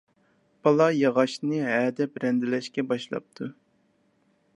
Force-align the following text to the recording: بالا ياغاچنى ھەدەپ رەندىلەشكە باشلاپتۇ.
بالا 0.67 0.87
ياغاچنى 0.99 1.59
ھەدەپ 1.67 2.17
رەندىلەشكە 2.23 2.85
باشلاپتۇ. 2.93 3.51